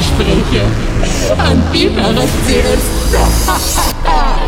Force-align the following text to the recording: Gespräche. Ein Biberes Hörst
Gespräche. 0.00 0.64
Ein 1.36 1.62
Biberes 1.70 2.30
Hörst 2.48 4.39